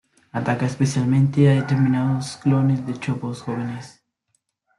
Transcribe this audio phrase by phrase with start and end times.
[0.31, 4.03] Ataca especialmente a determinados clones de chopos jóvenes.